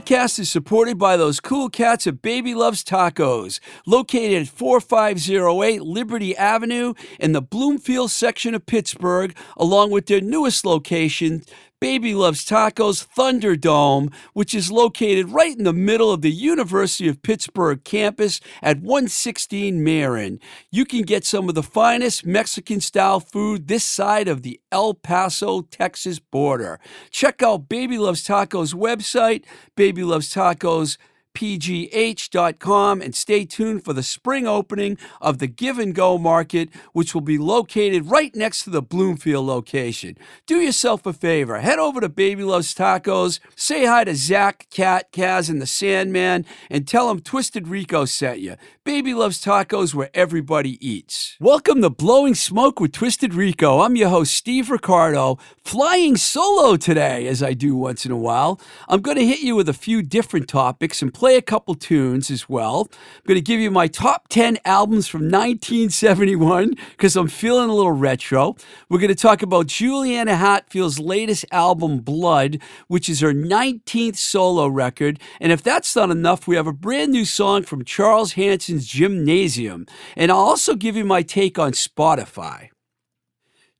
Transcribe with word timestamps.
Podcast 0.00 0.38
is 0.38 0.50
supported 0.50 0.96
by 0.96 1.18
those 1.18 1.40
cool 1.40 1.68
cats 1.68 2.06
at 2.06 2.22
Baby 2.22 2.54
Loves 2.54 2.82
Tacos, 2.82 3.60
located 3.86 4.40
at 4.40 4.48
4508 4.48 5.82
Liberty 5.82 6.34
Avenue 6.34 6.94
in 7.18 7.32
the 7.32 7.42
Bloomfield 7.42 8.10
section 8.10 8.54
of 8.54 8.64
Pittsburgh, 8.64 9.36
along 9.58 9.90
with 9.90 10.06
their 10.06 10.22
newest 10.22 10.64
location, 10.64 11.42
Baby 11.80 12.14
Loves 12.14 12.44
Tacos 12.44 13.06
Thunderdome, 13.16 14.12
which 14.34 14.54
is 14.54 14.70
located 14.70 15.30
right 15.30 15.56
in 15.56 15.64
the 15.64 15.72
middle 15.72 16.12
of 16.12 16.20
the 16.20 16.30
University 16.30 17.08
of 17.08 17.22
Pittsburgh 17.22 17.82
campus 17.84 18.38
at 18.60 18.80
116 18.80 19.82
Marin. 19.82 20.40
You 20.70 20.84
can 20.84 21.02
get 21.02 21.24
some 21.24 21.48
of 21.48 21.54
the 21.54 21.62
finest 21.62 22.26
Mexican 22.26 22.80
style 22.82 23.18
food 23.18 23.66
this 23.66 23.82
side 23.82 24.28
of 24.28 24.42
the 24.42 24.60
El 24.70 24.92
Paso, 24.92 25.62
Texas 25.62 26.18
border. 26.18 26.78
Check 27.10 27.42
out 27.42 27.70
Baby 27.70 27.96
Loves 27.96 28.28
Tacos 28.28 28.74
website, 28.74 29.44
Baby 29.74 30.04
Loves 30.04 30.34
Tacos 30.34 30.98
pgh.com 31.34 33.00
and 33.00 33.14
stay 33.14 33.44
tuned 33.44 33.84
for 33.84 33.92
the 33.92 34.02
spring 34.02 34.46
opening 34.46 34.98
of 35.20 35.38
the 35.38 35.46
Give 35.46 35.78
and 35.78 35.94
Go 35.94 36.18
Market, 36.18 36.68
which 36.92 37.14
will 37.14 37.20
be 37.20 37.38
located 37.38 38.10
right 38.10 38.34
next 38.34 38.64
to 38.64 38.70
the 38.70 38.82
Bloomfield 38.82 39.46
location. 39.46 40.16
Do 40.46 40.60
yourself 40.60 41.06
a 41.06 41.12
favor, 41.12 41.60
head 41.60 41.78
over 41.78 42.00
to 42.00 42.08
Baby 42.08 42.44
Loves 42.44 42.74
Tacos, 42.74 43.40
say 43.56 43.86
hi 43.86 44.04
to 44.04 44.14
Zach, 44.14 44.66
Cat, 44.70 45.12
Kaz, 45.12 45.48
and 45.48 45.60
the 45.60 45.66
Sandman, 45.66 46.44
and 46.68 46.86
tell 46.86 47.08
them 47.08 47.20
Twisted 47.20 47.68
Rico 47.68 48.04
sent 48.04 48.40
you. 48.40 48.56
Baby 48.84 49.14
Loves 49.14 49.44
Tacos 49.44 49.94
where 49.94 50.10
everybody 50.14 50.84
eats. 50.86 51.36
Welcome 51.40 51.82
to 51.82 51.90
Blowing 51.90 52.34
Smoke 52.34 52.80
with 52.80 52.92
Twisted 52.92 53.34
Rico. 53.34 53.80
I'm 53.80 53.96
your 53.96 54.08
host, 54.08 54.34
Steve 54.34 54.70
Ricardo, 54.70 55.38
flying 55.64 56.16
solo 56.16 56.76
today, 56.76 57.26
as 57.26 57.42
I 57.42 57.52
do 57.52 57.76
once 57.76 58.04
in 58.04 58.12
a 58.12 58.16
while. 58.16 58.60
I'm 58.88 59.00
going 59.00 59.16
to 59.16 59.26
hit 59.26 59.40
you 59.40 59.54
with 59.54 59.68
a 59.68 59.74
few 59.74 60.02
different 60.02 60.48
topics 60.48 61.02
and 61.02 61.12
play 61.20 61.36
a 61.36 61.42
couple 61.42 61.74
tunes 61.74 62.30
as 62.30 62.48
well. 62.48 62.88
I'm 62.90 63.26
going 63.26 63.34
to 63.34 63.42
give 63.42 63.60
you 63.60 63.70
my 63.70 63.88
top 63.88 64.28
10 64.28 64.56
albums 64.64 65.06
from 65.06 65.24
1971 65.24 66.76
because 66.92 67.14
I'm 67.14 67.28
feeling 67.28 67.68
a 67.68 67.74
little 67.74 67.92
retro. 67.92 68.56
We're 68.88 69.00
going 69.00 69.08
to 69.08 69.14
talk 69.14 69.42
about 69.42 69.66
Juliana 69.66 70.34
Hatfield's 70.34 70.98
latest 70.98 71.44
album, 71.52 71.98
Blood, 71.98 72.62
which 72.88 73.10
is 73.10 73.20
her 73.20 73.34
19th 73.34 74.16
solo 74.16 74.66
record. 74.66 75.20
And 75.42 75.52
if 75.52 75.62
that's 75.62 75.94
not 75.94 76.10
enough, 76.10 76.48
we 76.48 76.56
have 76.56 76.66
a 76.66 76.72
brand 76.72 77.12
new 77.12 77.26
song 77.26 77.64
from 77.64 77.84
Charles 77.84 78.32
Hanson's 78.32 78.86
Gymnasium. 78.86 79.84
And 80.16 80.32
I'll 80.32 80.38
also 80.38 80.74
give 80.74 80.96
you 80.96 81.04
my 81.04 81.20
take 81.20 81.58
on 81.58 81.72
Spotify. 81.72 82.70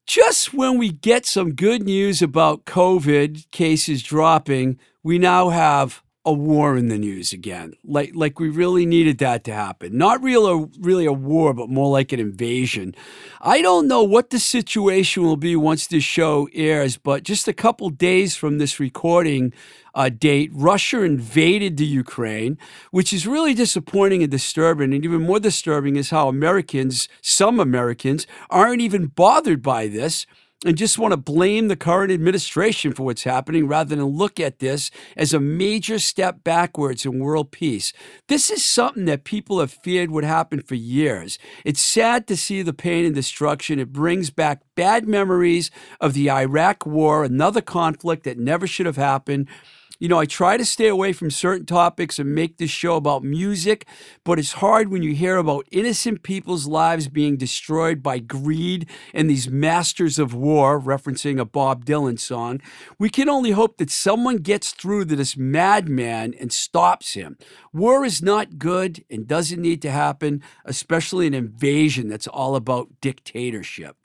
Just 0.07 0.53
when 0.53 0.77
we 0.77 0.93
get 0.93 1.25
some 1.25 1.55
good 1.55 1.85
news 1.85 2.21
about 2.21 2.67
COVID 2.67 3.51
cases 3.51 4.03
dropping, 4.03 4.79
we 5.03 5.19
now 5.19 5.49
have 5.49 6.03
a 6.25 6.33
war 6.33 6.77
in 6.77 6.89
the 6.89 6.99
news 6.99 7.33
again. 7.33 7.73
Like 7.83 8.13
like 8.15 8.39
we 8.39 8.51
really 8.51 8.85
needed 8.85 9.19
that 9.19 9.43
to 9.45 9.55
happen. 9.55 9.97
Not 9.97 10.23
real 10.23 10.47
a, 10.47 10.67
really 10.79 11.07
a 11.07 11.13
war, 11.13 11.55
but 11.55 11.71
more 11.71 11.91
like 11.91 12.13
an 12.13 12.21
invasion. 12.21 12.95
I 13.41 13.63
don't 13.63 13.89
know 13.89 14.03
what 14.03 14.29
the 14.29 14.39
situation 14.39 15.23
will 15.23 15.39
be 15.39 15.57
once 15.57 15.87
this 15.87 16.05
show 16.05 16.49
airs, 16.53 16.99
but 16.99 17.23
just 17.23 17.49
a 17.49 17.55
couple 17.55 17.89
days 17.89 18.37
from 18.37 18.59
this 18.59 18.79
recording 18.79 19.55
uh, 19.95 20.11
date, 20.11 20.51
Russia 20.53 21.03
invaded 21.03 21.79
the 21.79 21.87
Ukraine, 21.87 22.59
which 22.91 23.13
is 23.13 23.27
really 23.27 23.55
disappointing 23.55 24.23
and 24.23 24.31
disturbing. 24.31 24.93
And 24.93 25.05
even 25.05 25.23
more 25.23 25.41
disturbing 25.41 25.97
is 25.97 26.11
how 26.11 26.29
Americans, 26.29 27.09
some 27.23 27.59
Americans, 27.59 28.27
aren't 28.51 28.83
even 28.83 29.07
bothered 29.07 29.63
by 29.63 29.89
this 29.89 30.27
and 30.67 30.77
just 30.77 30.99
want 30.99 31.13
to 31.13 31.17
blame 31.17 31.69
the 31.69 31.77
current 31.77 32.13
administration 32.13 32.93
for 32.93 33.05
what's 33.05 33.25
happening 33.25 33.67
rather 33.67 33.97
than 33.97 34.05
look 34.05 34.39
at 34.39 34.59
this 34.59 34.91
as 35.17 35.33
a 35.33 35.41
major 35.41 35.99
step 35.99 36.45
backwards 36.45 37.07
in 37.07 37.19
world 37.19 37.51
peace. 37.51 37.95
This 38.29 38.51
is 38.51 38.65
something 38.65 39.07
that 39.07 39.25
people 39.25 39.61
have 39.61 39.73
feared 39.73 40.11
would 40.11 40.25
happen 40.25 40.61
for 40.61 40.75
years. 40.75 41.39
It's 41.65 41.81
sad 41.81 42.27
to 42.29 42.37
see 42.37 42.61
the 42.61 42.75
pain 42.75 43.07
and 43.07 43.15
destruction. 43.15 43.79
It 43.79 43.93
brings 43.93 44.31
back 44.31 44.61
bad 44.75 45.09
memories 45.09 45.71
of 45.99 46.13
the 46.13 46.31
Iraq 46.31 46.85
War, 46.85 47.25
another 47.25 47.63
conflict 47.63 48.25
that 48.25 48.39
never 48.39 48.67
should 48.67 48.87
have 48.87 48.97
happened 48.97 49.49
you 50.01 50.09
know, 50.09 50.19
I 50.19 50.25
try 50.25 50.57
to 50.57 50.65
stay 50.65 50.89
away 50.89 51.13
from 51.13 51.31
certain 51.31 51.67
topics 51.67 52.19
and 52.19 52.35
make 52.35 52.57
this 52.57 52.71
show 52.71 52.97
about 52.97 53.23
music, 53.23 53.87
but 54.25 54.39
it's 54.39 54.53
hard 54.55 54.89
when 54.89 55.03
you 55.03 55.15
hear 55.15 55.37
about 55.37 55.69
innocent 55.71 56.23
people's 56.23 56.67
lives 56.67 57.07
being 57.07 57.37
destroyed 57.37 58.03
by 58.03 58.19
greed 58.19 58.89
and 59.13 59.29
these 59.29 59.51
masters 59.51 60.19
of 60.19 60.33
war, 60.33 60.81
referencing 60.81 61.39
a 61.39 61.45
Bob 61.45 61.85
Dylan 61.85 62.19
song. 62.19 62.63
We 62.99 63.11
can 63.11 63.29
only 63.29 63.51
hope 63.51 63.77
that 63.77 63.91
someone 63.91 64.39
gets 64.39 64.73
through 64.73 65.05
to 65.05 65.17
this 65.17 65.37
madman 65.37 66.35
and 66.41 66.51
stops 66.51 67.13
him. 67.13 67.37
War 67.75 68.03
is 68.03 68.23
not 68.23 68.59
good 68.59 69.05
and 69.11 69.27
doesn't 69.29 69.61
need 69.61 69.83
to 69.83 69.91
happen, 69.91 70.43
especially 70.65 71.27
an 71.27 71.35
invasion 71.35 72.09
that's 72.09 72.27
all 72.27 72.57
about 72.57 72.89
dictatorship. 73.03 74.00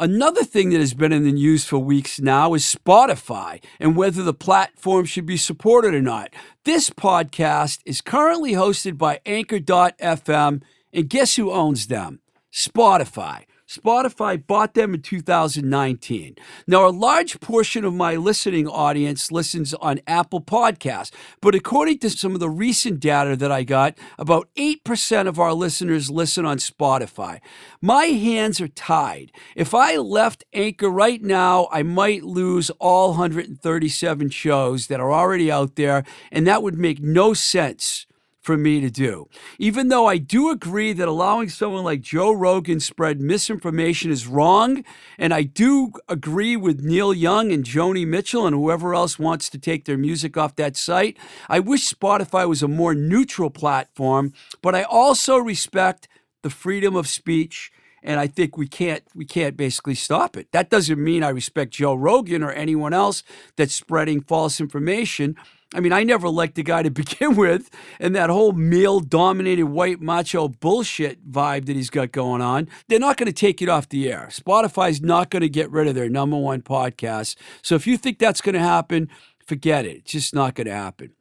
Another 0.00 0.44
thing 0.44 0.70
that 0.70 0.78
has 0.78 0.94
been 0.94 1.10
in 1.10 1.24
the 1.24 1.32
news 1.32 1.64
for 1.64 1.80
weeks 1.80 2.20
now 2.20 2.54
is 2.54 2.62
Spotify 2.62 3.60
and 3.80 3.96
whether 3.96 4.22
the 4.22 4.32
platform 4.32 5.04
should 5.04 5.26
be 5.26 5.36
supported 5.36 5.92
or 5.92 6.00
not. 6.00 6.32
This 6.62 6.88
podcast 6.88 7.80
is 7.84 8.00
currently 8.00 8.52
hosted 8.52 8.96
by 8.96 9.18
Anchor.fm, 9.26 10.62
and 10.92 11.10
guess 11.10 11.34
who 11.34 11.50
owns 11.50 11.88
them? 11.88 12.20
Spotify. 12.52 13.46
Spotify 13.68 14.44
bought 14.44 14.72
them 14.72 14.94
in 14.94 15.02
2019. 15.02 16.36
Now, 16.66 16.86
a 16.86 16.90
large 16.90 17.38
portion 17.40 17.84
of 17.84 17.92
my 17.92 18.16
listening 18.16 18.66
audience 18.66 19.30
listens 19.30 19.74
on 19.74 20.00
Apple 20.06 20.40
Podcasts, 20.40 21.12
but 21.42 21.54
according 21.54 21.98
to 21.98 22.10
some 22.10 22.32
of 22.32 22.40
the 22.40 22.48
recent 22.48 22.98
data 22.98 23.36
that 23.36 23.52
I 23.52 23.64
got, 23.64 23.98
about 24.18 24.48
8% 24.56 25.28
of 25.28 25.38
our 25.38 25.52
listeners 25.52 26.10
listen 26.10 26.46
on 26.46 26.56
Spotify. 26.56 27.40
My 27.82 28.06
hands 28.06 28.58
are 28.60 28.68
tied. 28.68 29.32
If 29.54 29.74
I 29.74 29.96
left 29.96 30.44
Anchor 30.54 30.88
right 30.88 31.22
now, 31.22 31.68
I 31.70 31.82
might 31.82 32.24
lose 32.24 32.70
all 32.80 33.10
137 33.10 34.30
shows 34.30 34.86
that 34.86 35.00
are 35.00 35.12
already 35.12 35.52
out 35.52 35.76
there, 35.76 36.04
and 36.32 36.46
that 36.46 36.62
would 36.62 36.78
make 36.78 37.02
no 37.02 37.34
sense 37.34 38.06
for 38.48 38.56
me 38.56 38.80
to 38.80 38.90
do. 38.90 39.28
Even 39.58 39.88
though 39.88 40.06
I 40.06 40.16
do 40.16 40.48
agree 40.48 40.94
that 40.94 41.06
allowing 41.06 41.50
someone 41.50 41.84
like 41.84 42.00
Joe 42.00 42.32
Rogan 42.32 42.80
spread 42.80 43.20
misinformation 43.20 44.10
is 44.10 44.26
wrong, 44.26 44.84
and 45.18 45.34
I 45.34 45.42
do 45.42 45.92
agree 46.08 46.56
with 46.56 46.80
Neil 46.80 47.12
Young 47.12 47.52
and 47.52 47.62
Joni 47.62 48.06
Mitchell 48.06 48.46
and 48.46 48.56
whoever 48.56 48.94
else 48.94 49.18
wants 49.18 49.50
to 49.50 49.58
take 49.58 49.84
their 49.84 49.98
music 49.98 50.38
off 50.38 50.56
that 50.56 50.78
site, 50.78 51.18
I 51.50 51.60
wish 51.60 51.92
Spotify 51.92 52.48
was 52.48 52.62
a 52.62 52.68
more 52.68 52.94
neutral 52.94 53.50
platform, 53.50 54.32
but 54.62 54.74
I 54.74 54.84
also 54.84 55.36
respect 55.36 56.08
the 56.40 56.48
freedom 56.48 56.96
of 56.96 57.06
speech 57.06 57.70
and 58.02 58.18
I 58.18 58.28
think 58.28 58.56
we 58.56 58.66
can't 58.66 59.02
we 59.14 59.26
can't 59.26 59.58
basically 59.58 59.94
stop 59.94 60.38
it. 60.38 60.50
That 60.52 60.70
doesn't 60.70 61.02
mean 61.02 61.22
I 61.22 61.28
respect 61.28 61.74
Joe 61.74 61.94
Rogan 61.94 62.42
or 62.42 62.50
anyone 62.50 62.94
else 62.94 63.22
that's 63.56 63.74
spreading 63.74 64.22
false 64.22 64.58
information. 64.58 65.36
I 65.74 65.80
mean, 65.80 65.92
I 65.92 66.02
never 66.02 66.30
liked 66.30 66.54
the 66.54 66.62
guy 66.62 66.82
to 66.82 66.90
begin 66.90 67.36
with, 67.36 67.70
and 68.00 68.16
that 68.16 68.30
whole 68.30 68.52
male 68.52 69.00
dominated 69.00 69.66
white 69.66 70.00
macho 70.00 70.48
bullshit 70.48 71.30
vibe 71.30 71.66
that 71.66 71.76
he's 71.76 71.90
got 71.90 72.12
going 72.12 72.40
on. 72.40 72.68
They're 72.88 72.98
not 72.98 73.16
going 73.16 73.26
to 73.26 73.32
take 73.32 73.60
it 73.60 73.68
off 73.68 73.88
the 73.88 74.10
air. 74.10 74.28
Spotify's 74.30 75.02
not 75.02 75.30
going 75.30 75.42
to 75.42 75.48
get 75.48 75.70
rid 75.70 75.86
of 75.86 75.94
their 75.94 76.08
number 76.08 76.36
one 76.36 76.62
podcast. 76.62 77.36
So 77.62 77.74
if 77.74 77.86
you 77.86 77.96
think 77.96 78.18
that's 78.18 78.40
going 78.40 78.54
to 78.54 78.60
happen, 78.60 79.08
forget 79.46 79.84
it. 79.84 79.98
It's 79.98 80.12
just 80.12 80.34
not 80.34 80.54
going 80.54 80.66
to 80.66 80.74
happen. 80.74 81.12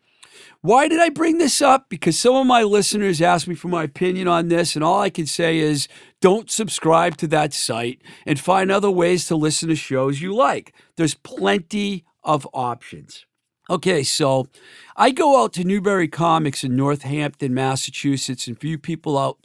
Why 0.62 0.88
did 0.88 1.00
I 1.00 1.10
bring 1.10 1.38
this 1.38 1.62
up? 1.62 1.90
Because 1.90 2.18
some 2.18 2.36
of 2.36 2.46
my 2.46 2.64
listeners 2.64 3.22
asked 3.22 3.48
me 3.48 3.56
for 3.56 3.68
my 3.68 3.84
opinion 3.84 4.28
on 4.28 4.48
this, 4.48 4.76
and 4.76 4.84
all 4.84 5.02
I 5.02 5.10
can 5.10 5.26
say 5.26 5.58
is 5.58 5.88
don't 6.22 6.50
subscribe 6.50 7.18
to 7.18 7.28
that 7.28 7.54
site 7.54 8.02
and 8.26 8.40
find 8.40 8.72
other 8.72 8.92
ways 8.92 9.28
to 9.28 9.36
listen 9.36 9.70
to 9.70 9.76
shows 9.76 10.22
you 10.22 10.34
like. 10.36 10.74
There's 10.96 11.16
plenty 11.16 12.06
of 12.24 12.48
options. 12.54 13.26
Okay, 13.70 14.02
so 14.02 14.48
I 14.96 15.12
go 15.12 15.44
out 15.44 15.52
to 15.54 15.66
Newbury 15.66 16.08
Comics 16.08 16.64
in 16.64 16.78
Northampton, 16.78 17.54
Massachusetts, 17.54 18.48
and 18.48 18.58
you 18.64 18.78
people 18.78 19.18
out 19.18 19.40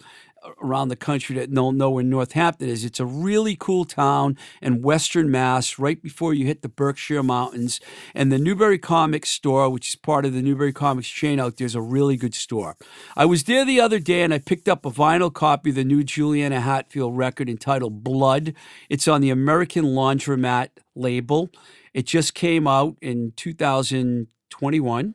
around 0.60 0.88
the 0.88 0.96
country 0.96 1.36
that 1.36 1.52
don't 1.52 1.76
know 1.76 1.90
where 1.90 2.04
Northampton 2.04 2.68
is, 2.68 2.84
it's 2.84 3.00
a 3.00 3.06
really 3.06 3.56
cool 3.56 3.84
town 3.84 4.36
in 4.60 4.82
Western 4.82 5.30
Mass, 5.30 5.78
right 5.78 6.02
before 6.02 6.34
you 6.34 6.46
hit 6.46 6.62
the 6.62 6.68
Berkshire 6.68 7.22
Mountains. 7.22 7.80
And 8.14 8.30
the 8.30 8.38
Newbury 8.38 8.78
Comics 8.78 9.30
store, 9.30 9.68
which 9.70 9.88
is 9.88 9.96
part 9.96 10.24
of 10.24 10.34
the 10.34 10.42
Newbury 10.42 10.72
Comics 10.72 11.08
chain 11.08 11.40
out 11.40 11.56
there, 11.56 11.66
is 11.66 11.74
a 11.74 11.80
really 11.80 12.16
good 12.16 12.34
store. 12.34 12.76
I 13.16 13.24
was 13.24 13.44
there 13.44 13.64
the 13.64 13.80
other 13.80 13.98
day 13.98 14.22
and 14.22 14.34
I 14.34 14.38
picked 14.38 14.68
up 14.68 14.84
a 14.84 14.90
vinyl 14.90 15.32
copy 15.32 15.70
of 15.70 15.76
the 15.76 15.84
new 15.84 16.02
Juliana 16.04 16.60
Hatfield 16.60 17.16
record 17.16 17.48
entitled 17.48 18.04
Blood. 18.04 18.54
It's 18.88 19.08
on 19.08 19.20
the 19.20 19.30
American 19.30 19.84
Laundromat 19.84 20.68
label. 20.94 21.50
It 21.94 22.06
just 22.06 22.34
came 22.34 22.66
out 22.66 22.96
in 23.00 23.32
2021. 23.36 25.14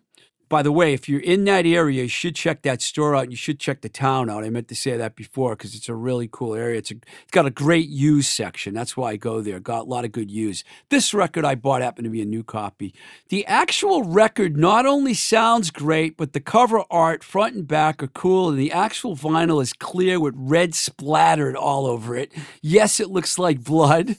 By 0.50 0.62
the 0.62 0.72
way, 0.72 0.94
if 0.94 1.10
you're 1.10 1.20
in 1.20 1.44
that 1.46 1.66
area, 1.66 2.04
you 2.04 2.08
should 2.08 2.36
check 2.36 2.62
that 2.62 2.82
store 2.82 3.16
out. 3.16 3.32
You 3.32 3.38
should 3.38 3.60
check 3.60 3.82
the 3.82 3.90
town 3.90 4.30
out. 4.30 4.44
I 4.44 4.50
meant 4.50 4.68
to 4.70 4.76
say 4.76 4.96
that 4.96 5.16
before 5.16 5.56
because 5.56 5.76
it's 5.76 5.90
a 5.90 5.96
really 5.96 6.30
cool 6.32 6.56
area. 6.56 6.78
It's, 6.78 6.92
a, 6.92 6.96
it's 6.96 7.32
got 7.32 7.46
a 7.46 7.52
great 7.52 7.90
used 7.90 8.30
section. 8.30 8.74
That's 8.74 8.96
why 8.96 9.12
I 9.12 9.16
go 9.18 9.42
there. 9.42 9.60
Got 9.60 9.82
a 9.82 9.90
lot 9.90 10.06
of 10.06 10.12
good 10.12 10.32
used. 10.32 10.66
This 10.90 11.14
record 11.14 11.44
I 11.44 11.56
bought 11.56 11.82
happened 11.82 12.06
to 12.06 12.10
be 12.10 12.22
a 12.22 12.26
new 12.26 12.44
copy. 12.44 12.94
The 13.30 13.46
actual 13.46 14.04
record 14.04 14.56
not 14.56 14.86
only 14.86 15.14
sounds 15.14 15.70
great, 15.70 16.16
but 16.16 16.34
the 16.34 16.40
cover 16.40 16.84
art, 16.90 17.24
front 17.24 17.56
and 17.56 17.68
back, 17.68 18.02
are 18.02 18.08
cool, 18.08 18.50
and 18.50 18.58
the 18.58 18.72
actual 18.72 19.16
vinyl 19.16 19.62
is 19.62 19.74
clear 19.74 20.20
with 20.20 20.34
red 20.38 20.76
splattered 20.76 21.56
all 21.56 21.86
over 21.86 22.16
it. 22.16 22.32
Yes, 22.62 23.00
it 23.00 23.10
looks 23.10 23.38
like 23.38 23.64
blood. 23.64 24.16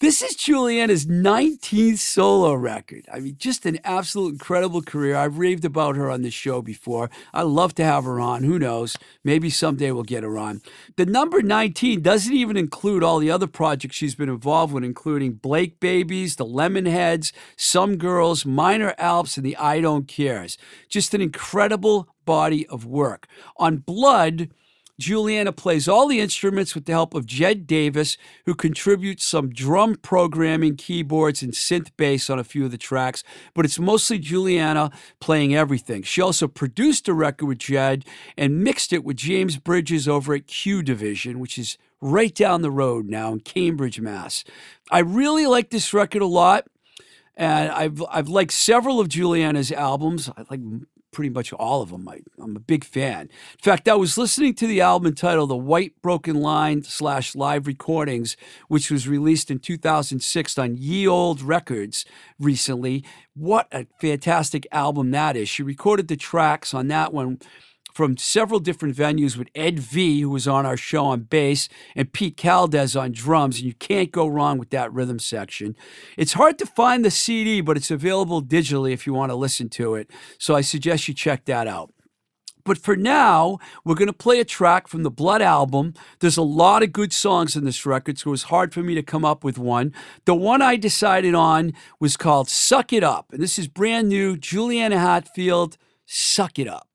This 0.00 0.22
is 0.22 0.36
Juliana's 0.36 1.06
19th 1.06 1.98
solo 1.98 2.54
record. 2.54 3.06
I 3.12 3.20
mean, 3.20 3.36
just 3.38 3.66
an 3.66 3.78
absolute 3.84 4.32
incredible 4.32 4.82
career. 4.82 5.16
I've 5.16 5.38
raved 5.38 5.63
about 5.64 5.96
her 5.96 6.10
on 6.10 6.22
this 6.22 6.34
show 6.34 6.62
before. 6.62 7.10
I 7.32 7.42
love 7.42 7.74
to 7.76 7.84
have 7.84 8.04
her 8.04 8.20
on. 8.20 8.44
Who 8.44 8.58
knows? 8.58 8.96
Maybe 9.22 9.50
someday 9.50 9.90
we'll 9.90 10.02
get 10.02 10.22
her 10.22 10.38
on. 10.38 10.62
The 10.96 11.06
number 11.06 11.42
19 11.42 12.02
doesn't 12.02 12.32
even 12.32 12.56
include 12.56 13.02
all 13.02 13.18
the 13.18 13.30
other 13.30 13.46
projects 13.46 13.96
she's 13.96 14.14
been 14.14 14.28
involved 14.28 14.72
with, 14.72 14.84
including 14.84 15.34
Blake 15.34 15.80
Babies, 15.80 16.36
the 16.36 16.46
Lemonheads, 16.46 17.32
Some 17.56 17.96
Girls, 17.96 18.44
Minor 18.44 18.94
Alps, 18.98 19.36
and 19.36 19.46
the 19.46 19.56
I 19.56 19.80
Don't 19.80 20.06
Cares. 20.08 20.58
Just 20.88 21.14
an 21.14 21.20
incredible 21.20 22.08
body 22.24 22.66
of 22.68 22.84
work. 22.84 23.26
On 23.56 23.78
Blood, 23.78 24.48
Juliana 24.98 25.52
plays 25.52 25.88
all 25.88 26.06
the 26.08 26.20
instruments 26.20 26.74
with 26.74 26.84
the 26.84 26.92
help 26.92 27.14
of 27.14 27.26
Jed 27.26 27.66
Davis, 27.66 28.16
who 28.46 28.54
contributes 28.54 29.24
some 29.24 29.50
drum 29.50 29.96
programming, 29.96 30.76
keyboards, 30.76 31.42
and 31.42 31.52
synth 31.52 31.90
bass 31.96 32.30
on 32.30 32.38
a 32.38 32.44
few 32.44 32.64
of 32.64 32.70
the 32.70 32.78
tracks, 32.78 33.24
but 33.54 33.64
it's 33.64 33.78
mostly 33.78 34.18
Juliana 34.18 34.90
playing 35.20 35.54
everything. 35.54 36.02
She 36.02 36.20
also 36.20 36.46
produced 36.46 37.08
a 37.08 37.14
record 37.14 37.46
with 37.46 37.58
Jed 37.58 38.04
and 38.36 38.62
mixed 38.62 38.92
it 38.92 39.04
with 39.04 39.16
James 39.16 39.56
Bridges 39.56 40.06
over 40.06 40.34
at 40.34 40.46
Q 40.46 40.82
Division, 40.82 41.40
which 41.40 41.58
is 41.58 41.76
right 42.00 42.34
down 42.34 42.62
the 42.62 42.70
road 42.70 43.08
now 43.08 43.32
in 43.32 43.40
Cambridge, 43.40 44.00
Mass. 44.00 44.44
I 44.90 45.00
really 45.00 45.46
like 45.46 45.70
this 45.70 45.92
record 45.92 46.22
a 46.22 46.26
lot. 46.26 46.66
And 47.36 47.72
I've 47.72 48.00
I've 48.08 48.28
liked 48.28 48.52
several 48.52 49.00
of 49.00 49.08
Juliana's 49.08 49.72
albums. 49.72 50.30
I 50.36 50.44
like 50.50 50.60
pretty 51.14 51.30
much 51.30 51.52
all 51.54 51.80
of 51.80 51.90
them. 51.90 52.06
I, 52.08 52.20
am 52.42 52.56
a 52.56 52.60
big 52.60 52.84
fan. 52.84 53.22
In 53.22 53.62
fact, 53.62 53.88
I 53.88 53.94
was 53.94 54.18
listening 54.18 54.54
to 54.54 54.66
the 54.66 54.80
album 54.80 55.06
entitled 55.06 55.48
The 55.48 55.56
White 55.56 56.02
Broken 56.02 56.36
Line 56.36 56.82
slash 56.82 57.34
Live 57.34 57.66
Recordings, 57.66 58.36
which 58.68 58.90
was 58.90 59.08
released 59.08 59.50
in 59.50 59.60
2006 59.60 60.58
on 60.58 60.76
Ye 60.76 61.06
Olde 61.06 61.40
Records 61.40 62.04
recently. 62.38 63.04
What 63.34 63.68
a 63.72 63.86
fantastic 64.00 64.66
album 64.72 65.12
that 65.12 65.36
is. 65.36 65.48
She 65.48 65.62
recorded 65.62 66.08
the 66.08 66.16
tracks 66.16 66.74
on 66.74 66.88
that 66.88 67.14
one 67.14 67.38
from 67.94 68.16
several 68.16 68.58
different 68.58 68.96
venues 68.96 69.36
with 69.36 69.48
Ed 69.54 69.78
V, 69.78 70.20
who 70.20 70.30
was 70.30 70.48
on 70.48 70.66
our 70.66 70.76
show 70.76 71.06
on 71.06 71.20
bass, 71.20 71.68
and 71.94 72.12
Pete 72.12 72.36
Caldes 72.36 72.96
on 72.96 73.12
drums. 73.12 73.58
And 73.58 73.66
you 73.66 73.74
can't 73.74 74.10
go 74.10 74.26
wrong 74.26 74.58
with 74.58 74.70
that 74.70 74.92
rhythm 74.92 75.20
section. 75.20 75.76
It's 76.18 76.32
hard 76.32 76.58
to 76.58 76.66
find 76.66 77.04
the 77.04 77.10
CD, 77.10 77.60
but 77.60 77.76
it's 77.76 77.92
available 77.92 78.42
digitally 78.42 78.92
if 78.92 79.06
you 79.06 79.14
want 79.14 79.30
to 79.30 79.36
listen 79.36 79.68
to 79.70 79.94
it. 79.94 80.10
So 80.38 80.56
I 80.56 80.60
suggest 80.60 81.06
you 81.06 81.14
check 81.14 81.44
that 81.44 81.68
out. 81.68 81.94
But 82.64 82.78
for 82.78 82.96
now, 82.96 83.58
we're 83.84 83.94
going 83.94 84.08
to 84.08 84.14
play 84.14 84.40
a 84.40 84.44
track 84.44 84.88
from 84.88 85.02
the 85.02 85.10
Blood 85.10 85.42
album. 85.42 85.92
There's 86.20 86.38
a 86.38 86.42
lot 86.42 86.82
of 86.82 86.92
good 86.92 87.12
songs 87.12 87.56
in 87.56 87.64
this 87.64 87.84
record, 87.84 88.18
so 88.18 88.28
it 88.28 88.30
was 88.30 88.44
hard 88.44 88.72
for 88.72 88.82
me 88.82 88.94
to 88.94 89.02
come 89.02 89.24
up 89.24 89.44
with 89.44 89.58
one. 89.58 89.92
The 90.24 90.34
one 90.34 90.62
I 90.62 90.76
decided 90.76 91.34
on 91.34 91.74
was 92.00 92.16
called 92.16 92.48
Suck 92.48 92.92
It 92.92 93.04
Up. 93.04 93.32
And 93.32 93.42
this 93.42 93.58
is 93.58 93.68
brand 93.68 94.08
new 94.08 94.36
Juliana 94.38 94.98
Hatfield, 94.98 95.76
Suck 96.06 96.58
It 96.58 96.66
Up. 96.66 96.93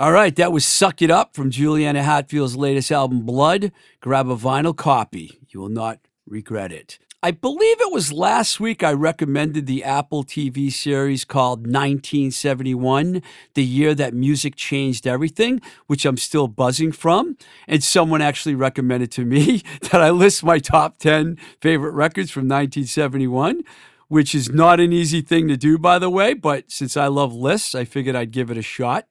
All 0.00 0.12
right, 0.12 0.34
that 0.36 0.50
was 0.50 0.64
Suck 0.64 1.02
It 1.02 1.10
Up 1.10 1.34
from 1.34 1.50
Juliana 1.50 2.02
Hatfield's 2.02 2.56
latest 2.56 2.90
album, 2.90 3.20
Blood. 3.26 3.70
Grab 4.00 4.30
a 4.30 4.34
vinyl 4.34 4.74
copy. 4.74 5.38
You 5.50 5.60
will 5.60 5.68
not 5.68 5.98
regret 6.26 6.72
it. 6.72 6.98
I 7.22 7.32
believe 7.32 7.82
it 7.82 7.92
was 7.92 8.10
last 8.10 8.58
week 8.58 8.82
I 8.82 8.94
recommended 8.94 9.66
the 9.66 9.84
Apple 9.84 10.24
TV 10.24 10.72
series 10.72 11.26
called 11.26 11.66
1971, 11.66 13.20
the 13.52 13.62
year 13.62 13.94
that 13.94 14.14
music 14.14 14.56
changed 14.56 15.06
everything, 15.06 15.60
which 15.86 16.06
I'm 16.06 16.16
still 16.16 16.48
buzzing 16.48 16.92
from. 16.92 17.36
And 17.68 17.84
someone 17.84 18.22
actually 18.22 18.54
recommended 18.54 19.10
to 19.12 19.26
me 19.26 19.62
that 19.90 20.00
I 20.00 20.08
list 20.08 20.42
my 20.42 20.60
top 20.60 20.96
10 20.96 21.36
favorite 21.60 21.92
records 21.92 22.30
from 22.30 22.44
1971 22.44 23.64
which 24.10 24.34
is 24.34 24.50
not 24.50 24.80
an 24.80 24.92
easy 24.92 25.20
thing 25.20 25.46
to 25.46 25.56
do, 25.56 25.78
by 25.78 25.96
the 25.96 26.10
way. 26.10 26.34
But 26.34 26.68
since 26.68 26.96
I 26.96 27.06
love 27.06 27.32
lists, 27.32 27.76
I 27.76 27.84
figured 27.84 28.16
I'd 28.16 28.32
give 28.32 28.50
it 28.50 28.56
a 28.56 28.62
shot. 28.62 29.06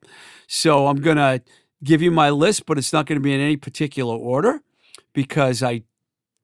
So 0.45 0.87
I'm 0.87 0.99
going 0.99 1.15
to 1.15 1.41
give 1.81 2.01
you 2.01 2.11
my 2.11 2.29
list, 2.29 2.65
but 2.65 2.77
it's 2.77 2.91
not 2.91 3.05
going 3.05 3.15
to 3.15 3.23
be 3.23 3.33
in 3.33 3.39
any 3.39 3.55
particular 3.55 4.13
order 4.13 4.59
because 5.13 5.63
I 5.63 5.83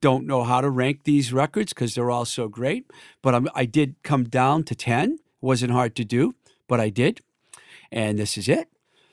don't 0.00 0.26
know 0.26 0.42
how 0.42 0.62
to 0.62 0.70
rank 0.70 1.04
these 1.04 1.34
records 1.34 1.74
because 1.74 1.94
they're 1.94 2.10
all 2.10 2.24
so 2.24 2.48
great. 2.48 2.90
But 3.20 3.34
I'm, 3.34 3.46
I 3.54 3.66
did 3.66 3.96
come 4.02 4.24
down 4.24 4.64
to 4.64 4.74
10. 4.74 5.18
Wasn't 5.42 5.70
hard 5.70 5.94
to 5.96 6.04
do, 6.06 6.34
but 6.66 6.80
I 6.80 6.88
did. 6.88 7.20
And 7.92 8.18
this 8.18 8.38
is 8.38 8.48
it. 8.48 8.68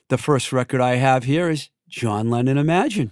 The 0.08 0.18
first 0.18 0.54
record 0.54 0.80
I 0.80 0.96
have 0.96 1.26
here 1.26 1.50
is 1.50 1.70
John 1.90 2.30
Lennon 2.30 2.58
Imagine. 2.58 3.12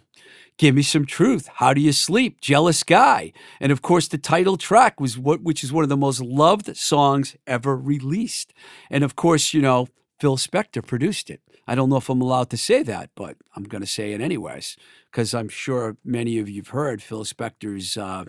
Give 0.62 0.76
me 0.76 0.84
some 0.84 1.08
truth. 1.08 1.50
How 1.56 1.74
do 1.74 1.82
you 1.82 1.92
sleep? 1.92 2.40
Jealous 2.40 2.84
guy. 2.84 3.34
And 3.60 3.72
of 3.72 3.82
course, 3.82 4.08
the 4.08 4.20
title 4.20 4.58
track 4.58 5.00
was 5.00 5.18
what, 5.18 5.42
which 5.42 5.64
is 5.64 5.74
one 5.74 5.82
of 5.82 5.90
the 5.90 5.98
most 5.98 6.22
loved 6.22 6.78
songs 6.78 7.36
ever 7.48 7.76
released. 7.76 8.54
And 8.88 9.04
of 9.04 9.16
course, 9.16 9.56
you 9.56 9.62
know, 9.64 9.88
Phil 10.20 10.38
Spector 10.38 10.86
produced 10.86 11.32
it. 11.32 11.42
I 11.68 11.74
don't 11.74 11.90
know 11.90 11.98
if 11.98 12.10
I'm 12.10 12.22
allowed 12.22 12.52
to 12.52 12.58
say 12.58 12.84
that, 12.84 13.10
but 13.16 13.38
I'm 13.56 13.64
going 13.64 13.82
to 13.82 13.88
say 13.88 14.14
it 14.14 14.22
anyways, 14.22 14.78
because 15.10 15.34
I'm 15.34 15.50
sure 15.50 15.98
many 16.06 16.38
of 16.38 16.48
you've 16.48 16.68
heard 16.68 17.02
Phil 17.02 17.24
Spector's 17.26 17.98
uh, 17.98 18.26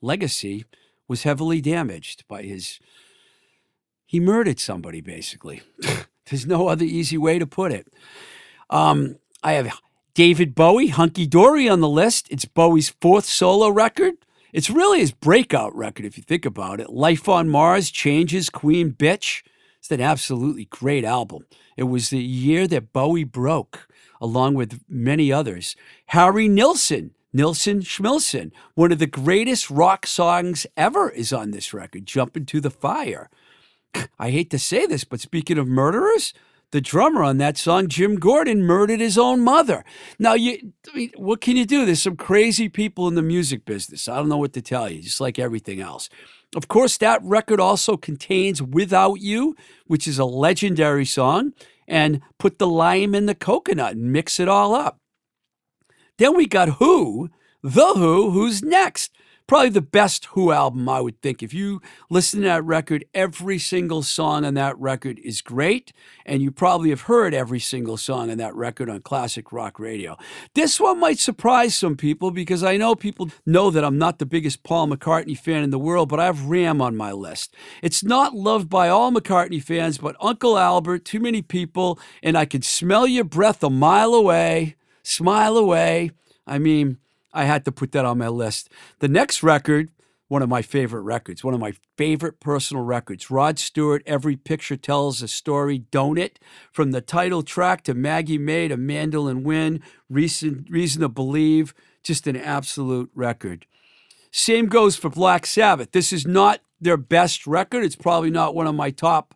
legacy 0.00 0.64
was 1.06 1.22
heavily 1.22 1.60
damaged 1.60 2.24
by 2.26 2.42
his. 2.42 2.80
He 4.04 4.18
murdered 4.18 4.58
somebody, 4.58 5.00
basically. 5.00 5.62
There's 6.28 6.46
no 6.46 6.66
other 6.66 6.84
easy 6.84 7.16
way 7.16 7.38
to 7.38 7.46
put 7.46 7.70
it. 7.70 7.86
Um, 8.70 9.20
I 9.44 9.52
have 9.52 9.80
David 10.16 10.54
Bowie, 10.54 10.86
Hunky 10.86 11.26
Dory 11.26 11.68
on 11.68 11.80
the 11.80 11.90
list. 11.90 12.26
It's 12.30 12.46
Bowie's 12.46 12.88
fourth 12.88 13.26
solo 13.26 13.68
record. 13.68 14.14
It's 14.50 14.70
really 14.70 15.00
his 15.00 15.12
breakout 15.12 15.76
record, 15.76 16.06
if 16.06 16.16
you 16.16 16.22
think 16.22 16.46
about 16.46 16.80
it. 16.80 16.88
Life 16.88 17.28
on 17.28 17.50
Mars, 17.50 17.90
Changes, 17.90 18.48
Queen 18.48 18.92
Bitch. 18.92 19.42
It's 19.78 19.90
an 19.90 20.00
absolutely 20.00 20.64
great 20.64 21.04
album. 21.04 21.44
It 21.76 21.82
was 21.82 22.08
the 22.08 22.18
year 22.18 22.66
that 22.66 22.94
Bowie 22.94 23.24
broke, 23.24 23.88
along 24.18 24.54
with 24.54 24.80
many 24.88 25.30
others. 25.30 25.76
Harry 26.06 26.48
Nilsson, 26.48 27.10
Nilsson 27.34 27.80
Schmilsson, 27.80 28.52
one 28.74 28.92
of 28.92 28.98
the 28.98 29.06
greatest 29.06 29.68
rock 29.68 30.06
songs 30.06 30.66
ever, 30.78 31.10
is 31.10 31.30
on 31.30 31.50
this 31.50 31.74
record, 31.74 32.06
Jump 32.06 32.38
Into 32.38 32.62
the 32.62 32.70
Fire. 32.70 33.28
I 34.18 34.30
hate 34.30 34.48
to 34.48 34.58
say 34.58 34.86
this, 34.86 35.04
but 35.04 35.20
speaking 35.20 35.58
of 35.58 35.68
murderers, 35.68 36.32
the 36.72 36.80
drummer 36.80 37.22
on 37.22 37.38
that 37.38 37.56
song, 37.56 37.88
Jim 37.88 38.16
Gordon, 38.16 38.62
murdered 38.62 39.00
his 39.00 39.16
own 39.16 39.40
mother. 39.40 39.84
Now, 40.18 40.34
you, 40.34 40.72
I 40.92 40.96
mean, 40.96 41.12
what 41.16 41.40
can 41.40 41.56
you 41.56 41.64
do? 41.64 41.86
There's 41.86 42.02
some 42.02 42.16
crazy 42.16 42.68
people 42.68 43.08
in 43.08 43.14
the 43.14 43.22
music 43.22 43.64
business. 43.64 44.08
I 44.08 44.16
don't 44.16 44.28
know 44.28 44.36
what 44.36 44.52
to 44.54 44.62
tell 44.62 44.90
you, 44.90 45.02
just 45.02 45.20
like 45.20 45.38
everything 45.38 45.80
else. 45.80 46.08
Of 46.54 46.68
course, 46.68 46.96
that 46.98 47.22
record 47.22 47.60
also 47.60 47.96
contains 47.96 48.62
Without 48.62 49.20
You, 49.20 49.56
which 49.86 50.08
is 50.08 50.18
a 50.18 50.24
legendary 50.24 51.04
song, 51.04 51.52
and 51.86 52.20
put 52.38 52.58
the 52.58 52.66
lime 52.66 53.14
in 53.14 53.26
the 53.26 53.34
coconut 53.34 53.92
and 53.92 54.12
mix 54.12 54.40
it 54.40 54.48
all 54.48 54.74
up. 54.74 54.98
Then 56.18 56.36
we 56.36 56.46
got 56.46 56.76
Who, 56.78 57.30
The 57.62 57.94
Who, 57.94 58.30
who's 58.30 58.62
next? 58.62 59.12
Probably 59.46 59.70
the 59.70 59.80
best 59.80 60.26
Who 60.26 60.52
album, 60.52 60.88
I 60.88 61.00
would 61.00 61.20
think. 61.22 61.42
If 61.42 61.54
you 61.54 61.80
listen 62.10 62.40
to 62.40 62.46
that 62.46 62.64
record, 62.64 63.04
every 63.14 63.58
single 63.58 64.02
song 64.02 64.44
on 64.44 64.54
that 64.54 64.78
record 64.78 65.18
is 65.20 65.40
great, 65.40 65.92
and 66.24 66.42
you 66.42 66.50
probably 66.50 66.90
have 66.90 67.02
heard 67.02 67.34
every 67.34 67.60
single 67.60 67.96
song 67.96 68.30
on 68.30 68.38
that 68.38 68.54
record 68.54 68.90
on 68.90 69.02
classic 69.02 69.52
rock 69.52 69.78
radio. 69.78 70.16
This 70.54 70.80
one 70.80 70.98
might 70.98 71.18
surprise 71.18 71.74
some 71.74 71.96
people 71.96 72.30
because 72.30 72.62
I 72.62 72.76
know 72.76 72.94
people 72.94 73.30
know 73.44 73.70
that 73.70 73.84
I'm 73.84 73.98
not 73.98 74.18
the 74.18 74.26
biggest 74.26 74.62
Paul 74.62 74.88
McCartney 74.88 75.38
fan 75.38 75.62
in 75.62 75.70
the 75.70 75.78
world, 75.78 76.08
but 76.08 76.20
I 76.20 76.24
have 76.26 76.46
Ram 76.46 76.80
on 76.80 76.96
my 76.96 77.12
list. 77.12 77.54
It's 77.82 78.02
not 78.02 78.34
loved 78.34 78.68
by 78.68 78.88
all 78.88 79.12
McCartney 79.12 79.62
fans, 79.62 79.98
but 79.98 80.16
Uncle 80.20 80.58
Albert, 80.58 81.04
too 81.04 81.20
many 81.20 81.42
people, 81.42 81.98
and 82.22 82.36
I 82.36 82.44
can 82.44 82.62
smell 82.62 83.06
your 83.06 83.24
breath 83.24 83.62
a 83.62 83.70
mile 83.70 84.14
away, 84.14 84.76
smile 85.02 85.56
away. 85.56 86.10
I 86.46 86.58
mean, 86.58 86.98
I 87.36 87.44
had 87.44 87.64
to 87.66 87.72
put 87.72 87.92
that 87.92 88.06
on 88.06 88.18
my 88.18 88.28
list. 88.28 88.70
The 89.00 89.08
next 89.08 89.42
record, 89.42 89.90
one 90.28 90.42
of 90.42 90.48
my 90.48 90.62
favorite 90.62 91.02
records, 91.02 91.44
one 91.44 91.52
of 91.52 91.60
my 91.60 91.74
favorite 91.96 92.40
personal 92.40 92.82
records. 92.82 93.30
Rod 93.30 93.58
Stewart, 93.58 94.02
Every 94.06 94.36
Picture 94.36 94.76
Tells 94.76 95.22
a 95.22 95.28
Story, 95.28 95.78
Don't 95.78 96.18
It? 96.18 96.40
From 96.72 96.92
the 96.92 97.02
title 97.02 97.42
track 97.42 97.82
to 97.84 97.94
Maggie 97.94 98.38
May 98.38 98.68
to 98.68 98.76
Mandolin 98.76 99.44
Wind, 99.44 99.80
Reason, 100.08 100.66
Reason 100.70 101.02
to 101.02 101.10
Believe, 101.10 101.74
just 102.02 102.26
an 102.26 102.36
absolute 102.36 103.10
record. 103.14 103.66
Same 104.30 104.66
goes 104.66 104.96
for 104.96 105.10
Black 105.10 105.44
Sabbath. 105.44 105.92
This 105.92 106.12
is 106.12 106.26
not 106.26 106.60
their 106.80 106.96
best 106.96 107.46
record. 107.46 107.84
It's 107.84 107.96
probably 107.96 108.30
not 108.30 108.54
one 108.54 108.66
of 108.66 108.74
my 108.74 108.90
top. 108.90 109.34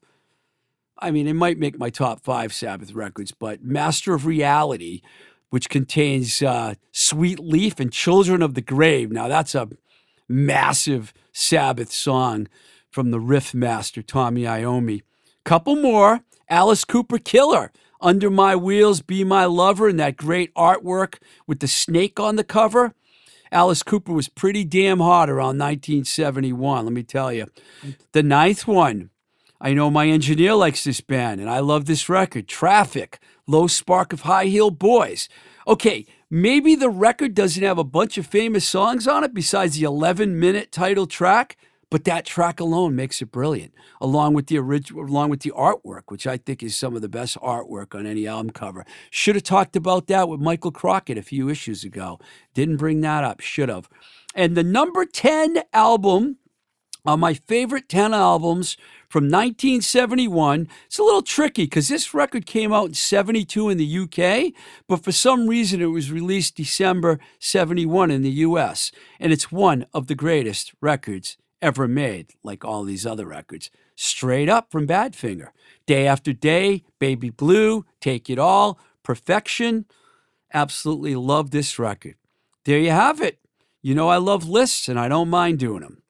I 0.99 1.11
mean, 1.11 1.26
it 1.26 1.35
might 1.35 1.59
make 1.59 1.78
my 1.78 1.90
top 1.90 2.23
five 2.23 2.52
Sabbath 2.52 2.92
records, 2.92 3.33
but 3.33 3.62
Master 3.62 4.14
of 4.14 4.26
Reality 4.26 5.02
which 5.50 5.69
contains 5.69 6.42
uh, 6.42 6.75
Sweet 6.92 7.38
Leaf 7.38 7.78
and 7.78 7.92
Children 7.92 8.42
of 8.42 8.54
the 8.54 8.61
Grave. 8.62 9.11
Now, 9.12 9.28
that's 9.28 9.54
a 9.54 9.69
massive 10.28 11.12
Sabbath 11.33 11.92
song 11.92 12.49
from 12.90 13.11
the 13.11 13.21
riff 13.21 13.52
master, 13.52 14.02
Tony 14.02 14.42
Iommi. 14.42 15.02
Couple 15.45 15.76
more 15.76 16.21
Alice 16.49 16.85
Cooper 16.85 17.19
Killer. 17.19 17.71
Under 18.02 18.30
My 18.30 18.57
Wheels, 18.57 19.02
Be 19.02 19.25
My 19.25 19.45
Lover, 19.45 19.87
and 19.87 20.00
that 20.00 20.16
great 20.16 20.54
artwork 20.54 21.19
with 21.47 21.61
the 21.61 21.69
snake 21.69 22.19
on 22.19 22.37
the 22.37 22.45
cover. 22.45 22.95
Alice 23.52 23.83
Cooper 23.83 24.12
was 24.12 24.28
pretty 24.28 24.64
damn 24.64 25.00
hot 25.00 25.28
around 25.28 25.59
1971, 25.59 26.85
let 26.85 26.92
me 26.95 27.02
tell 27.02 27.33
you. 27.33 27.47
The 28.12 28.23
ninth 28.23 28.66
one, 28.66 29.11
I 29.62 29.75
know 29.75 29.90
my 29.90 30.09
engineer 30.09 30.55
likes 30.55 30.85
this 30.85 31.02
band, 31.02 31.38
and 31.38 31.50
I 31.50 31.59
love 31.59 31.85
this 31.85 32.09
record 32.09 32.49
Traffic, 32.49 33.19
Low 33.47 33.67
Spark 33.67 34.14
of 34.14 34.23
High 34.23 34.47
Heel 34.47 34.71
Boys. 34.71 35.29
Okay, 35.69 36.07
maybe 36.31 36.75
the 36.75 36.88
record 36.88 37.35
doesn't 37.35 37.62
have 37.62 37.76
a 37.76 37.85
bunch 37.85 38.17
of 38.17 38.26
famous 38.26 38.64
songs 38.64 39.07
on 39.07 39.23
it 39.23 39.35
besides 39.35 39.76
the 39.76 39.85
11 39.85 40.40
minute 40.40 40.73
title 40.73 41.07
track, 41.07 41.59
but 41.90 42.05
that 42.05 42.25
track 42.25 42.59
alone 42.59 42.97
makes 42.97 43.21
it 43.21 43.31
brilliant, 43.31 43.75
along 44.00 44.33
with 44.33 44.47
the 44.47 44.57
original, 44.57 45.05
along 45.05 45.29
with 45.29 45.40
the 45.40 45.50
artwork, 45.50 46.05
which 46.09 46.26
I 46.26 46.38
think 46.38 46.62
is 46.62 46.75
some 46.75 46.97
of 46.97 47.02
the 47.02 47.09
best 47.11 47.37
artwork 47.37 47.95
on 47.95 48.07
any 48.07 48.26
album 48.26 48.52
cover. 48.52 48.87
Should 49.11 49.35
have 49.35 49.45
talked 49.45 49.76
about 49.76 50.07
that 50.07 50.29
with 50.29 50.40
Michael 50.40 50.73
Crockett 50.73 51.19
a 51.19 51.23
few 51.23 51.50
issues 51.50 51.85
ago. 51.85 52.19
Didn't 52.55 52.79
bring 52.79 53.02
that 53.02 53.25
up. 53.25 53.40
Should 53.40 53.69
have. 53.69 53.90
And 54.35 54.57
the 54.57 54.64
number 54.64 55.05
10 55.05 55.64
album 55.75 56.38
on 57.04 57.21
my 57.21 57.35
favorite 57.35 57.88
10 57.88 58.14
albums 58.14 58.76
from 59.09 59.25
1971. 59.25 60.69
It's 60.87 60.99
a 60.99 61.02
little 61.02 61.23
tricky 61.23 61.64
because 61.64 61.88
this 61.88 62.14
record 62.14 62.47
came 62.47 62.73
out 62.73 62.88
in 62.88 62.95
72 62.95 63.69
in 63.69 63.78
the 63.78 63.99
UK, 63.99 64.52
but 64.87 65.02
for 65.02 65.12
some 65.12 65.49
reason 65.49 65.80
it 65.80 65.87
was 65.87 66.12
released 66.12 66.57
December 66.57 67.19
71 67.38 68.11
in 68.11 68.23
the 68.23 68.30
US. 68.30 68.92
And 69.19 69.33
it's 69.33 69.50
one 69.50 69.87
of 69.92 70.07
the 70.07 70.14
greatest 70.14 70.73
records 70.80 71.37
ever 71.61 71.88
made, 71.88 72.35
like 72.42 72.64
all 72.64 72.85
these 72.85 73.07
other 73.07 73.26
records. 73.26 73.71
Straight 73.97 74.49
up 74.49 74.71
from 74.71 74.87
Badfinger. 74.87 75.49
Day 75.87 76.07
after 76.07 76.33
day, 76.33 76.85
Baby 76.99 77.30
Blue, 77.30 77.85
Take 78.00 78.30
It 78.30 78.38
All, 78.38 78.78
Perfection. 79.02 79.87
Absolutely 80.54 81.14
love 81.14 81.50
this 81.50 81.78
record. 81.78 82.14
There 82.64 82.78
you 82.78 82.90
have 82.90 83.21
it. 83.21 83.38
You 83.83 83.95
know, 83.95 84.09
I 84.09 84.19
love 84.19 84.49
lists 84.49 84.88
and 84.88 84.99
I 84.99 85.09
don't 85.09 85.30
mind 85.30 85.59
doing 85.59 85.80
them. 85.80 86.02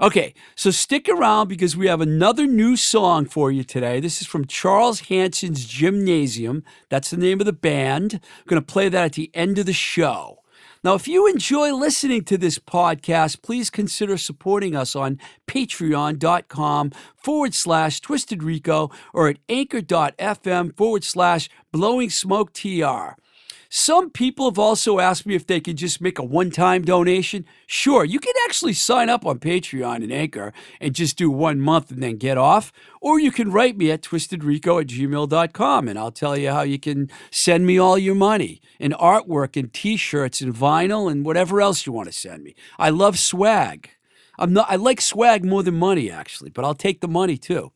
Okay, 0.00 0.34
so 0.54 0.70
stick 0.70 1.08
around 1.08 1.48
because 1.48 1.76
we 1.76 1.86
have 1.86 2.00
another 2.00 2.46
new 2.46 2.76
song 2.76 3.24
for 3.26 3.50
you 3.50 3.64
today. 3.64 4.00
This 4.00 4.20
is 4.20 4.26
from 4.26 4.46
Charles 4.46 5.00
Hanson's 5.00 5.64
Gymnasium. 5.64 6.62
That's 6.88 7.10
the 7.10 7.16
name 7.16 7.40
of 7.40 7.46
the 7.46 7.52
band. 7.52 8.14
I'm 8.14 8.46
going 8.46 8.62
to 8.62 8.66
play 8.66 8.88
that 8.88 9.04
at 9.04 9.12
the 9.14 9.30
end 9.34 9.58
of 9.58 9.66
the 9.66 9.72
show. 9.72 10.38
Now, 10.84 10.94
if 10.94 11.08
you 11.08 11.26
enjoy 11.26 11.74
listening 11.74 12.22
to 12.24 12.38
this 12.38 12.58
podcast, 12.58 13.42
please 13.42 13.68
consider 13.68 14.16
supporting 14.16 14.76
us 14.76 14.94
on 14.94 15.18
patreon.com 15.48 16.92
forward 17.16 17.54
slash 17.54 18.00
twisted 18.00 18.44
rico 18.44 18.90
or 19.12 19.28
at 19.28 19.38
anchor.fm 19.48 20.76
forward 20.76 21.02
slash 21.02 21.48
blowing 21.72 22.10
smoke 22.10 22.52
tr. 22.52 23.16
Some 23.70 24.08
people 24.10 24.46
have 24.46 24.58
also 24.58 24.98
asked 24.98 25.26
me 25.26 25.34
if 25.34 25.46
they 25.46 25.60
could 25.60 25.76
just 25.76 26.00
make 26.00 26.18
a 26.18 26.24
one 26.24 26.50
time 26.50 26.82
donation. 26.82 27.44
Sure, 27.66 28.02
you 28.02 28.18
can 28.18 28.32
actually 28.46 28.72
sign 28.72 29.10
up 29.10 29.26
on 29.26 29.38
Patreon 29.38 29.96
and 29.96 30.12
Anchor 30.12 30.54
and 30.80 30.94
just 30.94 31.18
do 31.18 31.30
one 31.30 31.60
month 31.60 31.90
and 31.90 32.02
then 32.02 32.16
get 32.16 32.38
off. 32.38 32.72
Or 33.02 33.20
you 33.20 33.30
can 33.30 33.52
write 33.52 33.76
me 33.76 33.90
at 33.90 34.02
twistedrico 34.02 34.80
at 34.80 34.86
gmail.com 34.86 35.88
and 35.88 35.98
I'll 35.98 36.10
tell 36.10 36.36
you 36.36 36.50
how 36.50 36.62
you 36.62 36.78
can 36.78 37.10
send 37.30 37.66
me 37.66 37.78
all 37.78 37.98
your 37.98 38.14
money 38.14 38.62
and 38.80 38.94
artwork 38.94 39.54
and 39.58 39.70
t 39.70 39.98
shirts 39.98 40.40
and 40.40 40.54
vinyl 40.54 41.10
and 41.10 41.26
whatever 41.26 41.60
else 41.60 41.84
you 41.84 41.92
want 41.92 42.08
to 42.08 42.12
send 42.12 42.42
me. 42.42 42.54
I 42.78 42.88
love 42.88 43.18
swag. 43.18 43.90
I'm 44.38 44.52
not 44.54 44.70
I 44.70 44.76
like 44.76 45.02
swag 45.02 45.44
more 45.44 45.62
than 45.62 45.78
money 45.78 46.10
actually, 46.10 46.50
but 46.50 46.64
I'll 46.64 46.74
take 46.74 47.00
the 47.00 47.08
money 47.08 47.36
too 47.36 47.72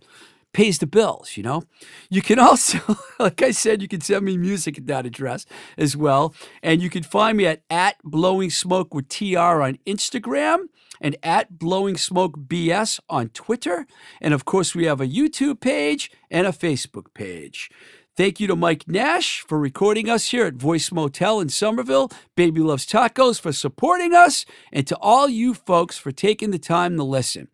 pays 0.52 0.78
the 0.78 0.86
bills, 0.86 1.36
you 1.36 1.42
know? 1.42 1.64
You 2.10 2.22
can 2.22 2.38
also, 2.38 2.78
like 3.18 3.42
I 3.42 3.50
said, 3.50 3.82
you 3.82 3.88
can 3.88 4.00
send 4.00 4.24
me 4.24 4.36
music 4.36 4.78
at 4.78 4.86
that 4.86 5.06
address 5.06 5.46
as 5.76 5.96
well. 5.96 6.34
And 6.62 6.82
you 6.82 6.90
can 6.90 7.02
find 7.02 7.36
me 7.36 7.46
at, 7.46 7.62
at 7.70 7.96
Blowing 8.04 8.50
Smoke 8.50 8.94
with 8.94 9.08
TR 9.08 9.62
on 9.62 9.78
Instagram 9.86 10.66
and 11.00 11.16
at 11.22 11.58
Blowing 11.58 11.96
Smoke 11.96 12.38
BS 12.38 13.00
on 13.08 13.28
Twitter. 13.30 13.86
And 14.20 14.32
of 14.32 14.44
course, 14.44 14.74
we 14.74 14.84
have 14.86 15.00
a 15.00 15.06
YouTube 15.06 15.60
page 15.60 16.10
and 16.30 16.46
a 16.46 16.52
Facebook 16.52 17.12
page. 17.14 17.70
Thank 18.14 18.40
you 18.40 18.46
to 18.48 18.56
Mike 18.56 18.86
Nash 18.86 19.40
for 19.40 19.58
recording 19.58 20.10
us 20.10 20.32
here 20.32 20.44
at 20.44 20.52
Voice 20.52 20.92
Motel 20.92 21.40
in 21.40 21.48
Somerville, 21.48 22.10
Baby 22.36 22.60
Loves 22.60 22.84
Tacos 22.84 23.40
for 23.40 23.52
supporting 23.52 24.12
us, 24.12 24.44
and 24.70 24.86
to 24.86 24.98
all 24.98 25.30
you 25.30 25.54
folks 25.54 25.96
for 25.96 26.12
taking 26.12 26.50
the 26.50 26.58
time 26.58 26.98
to 26.98 27.04
listen. 27.04 27.48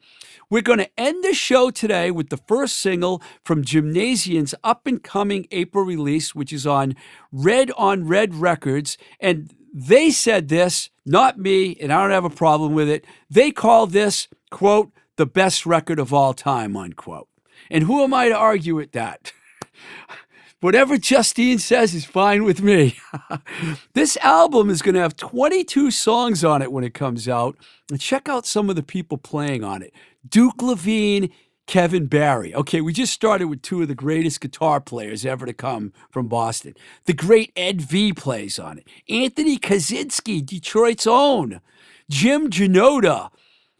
We're 0.51 0.63
going 0.63 0.81
to 0.81 0.91
end 0.99 1.23
the 1.23 1.33
show 1.33 1.71
today 1.71 2.11
with 2.11 2.31
the 2.31 2.39
first 2.39 2.79
single 2.79 3.23
from 3.45 3.63
Gymnasium's 3.63 4.53
up 4.65 4.89
and 4.89 5.01
coming 5.01 5.47
April 5.53 5.85
release, 5.85 6.35
which 6.35 6.53
is 6.53 6.67
on 6.67 6.97
Red 7.31 7.71
on 7.77 8.09
Red 8.09 8.35
Records. 8.35 8.99
And 9.21 9.55
they 9.73 10.11
said 10.11 10.49
this, 10.49 10.91
not 11.07 11.39
me, 11.39 11.77
and 11.81 11.93
I 11.93 12.03
don't 12.03 12.11
have 12.11 12.25
a 12.25 12.31
problem 12.31 12.75
with 12.75 12.89
it. 12.89 13.05
They 13.31 13.53
call 13.53 13.87
this, 13.87 14.27
quote, 14.51 14.91
the 15.15 15.27
best 15.27 15.67
record 15.67 16.01
of 16.01 16.13
all 16.13 16.35
time, 16.35 16.77
unquote. 16.77 17.29
And 17.71 17.85
who 17.85 18.03
am 18.03 18.13
I 18.13 18.29
to 18.29 18.37
argue 18.37 18.75
with 18.75 18.91
that? 18.91 19.33
Whatever 20.61 20.99
Justine 20.99 21.59
says 21.59 21.95
is 21.95 22.05
fine 22.05 22.43
with 22.43 22.63
me. 22.63 22.99
this 23.95 24.17
album 24.19 24.71
is 24.71 24.83
going 24.83 24.97
to 24.97 25.01
have 25.01 25.17
22 25.17 25.93
songs 25.93 26.45
on 26.45 26.63
it 26.63 26.73
when 26.73 26.83
it 26.83 26.95
comes 26.95 27.29
out. 27.29 27.57
And 27.91 28.01
check 28.01 28.29
out 28.29 28.45
some 28.45 28.69
of 28.69 28.75
the 28.75 28.83
people 28.83 29.19
playing 29.19 29.63
on 29.63 29.83
it. 29.83 29.95
Duke 30.29 30.61
Levine, 30.61 31.31
Kevin 31.69 32.07
Barry. 32.07 32.53
Okay, 32.55 32.81
we 32.81 32.93
just 32.93 33.13
started 33.13 33.47
with 33.47 33.63
two 33.63 33.83
of 33.83 33.89
the 33.89 33.95
greatest 33.95 34.41
guitar 34.41 34.81
players 34.81 35.25
ever 35.25 35.47
to 35.47 35.53
come 35.53 35.93
from 36.11 36.27
Boston. 36.27 36.75
The 37.05 37.13
great 37.13 37.53
Ed 37.55 37.81
V 37.81 38.13
plays 38.13 38.59
on 38.59 38.79
it. 38.79 38.89
Anthony 39.09 39.59
Kaczynski, 39.59 40.45
Detroit's 40.45 41.07
own. 41.07 41.61
Jim 42.11 42.51
Janota, 42.51 43.31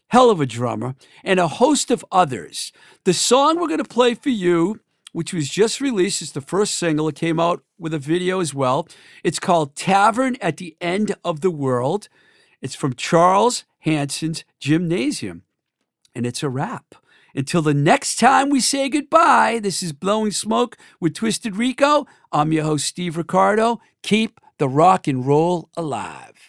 hell 0.09 0.29
of 0.29 0.39
a 0.39 0.45
drummer, 0.45 0.95
and 1.25 1.41
a 1.41 1.47
host 1.47 1.91
of 1.91 2.05
others. 2.09 2.71
The 3.03 3.13
song 3.13 3.59
we're 3.59 3.67
going 3.67 3.83
to 3.83 3.83
play 3.83 4.13
for 4.13 4.29
you, 4.29 4.79
which 5.11 5.33
was 5.33 5.49
just 5.49 5.81
released, 5.81 6.21
is 6.21 6.31
the 6.31 6.41
first 6.41 6.75
single. 6.75 7.07
It 7.07 7.15
came 7.15 7.39
out 7.39 7.63
with 7.77 7.93
a 7.93 7.99
video 7.99 8.39
as 8.39 8.53
well. 8.53 8.87
It's 9.23 9.39
called 9.39 9.75
Tavern 9.75 10.37
at 10.41 10.57
the 10.57 10.75
End 10.79 11.15
of 11.23 11.41
the 11.41 11.51
World. 11.51 12.09
It's 12.61 12.75
from 12.75 12.93
Charles 12.93 13.63
Hanson's 13.79 14.43
Gymnasium 14.59 15.43
and 16.13 16.25
it's 16.25 16.43
a 16.43 16.49
wrap. 16.49 16.95
Until 17.35 17.61
the 17.61 17.73
next 17.73 18.17
time 18.17 18.49
we 18.49 18.59
say 18.59 18.89
goodbye, 18.89 19.59
this 19.61 19.83
is 19.83 19.93
Blowing 19.93 20.31
Smoke 20.31 20.77
with 20.99 21.13
Twisted 21.13 21.55
Rico. 21.55 22.07
I'm 22.31 22.51
your 22.51 22.63
host, 22.63 22.87
Steve 22.87 23.17
Ricardo. 23.17 23.79
Keep 24.01 24.41
the 24.57 24.67
rock 24.67 25.07
and 25.07 25.25
roll 25.25 25.69
alive. 25.77 26.48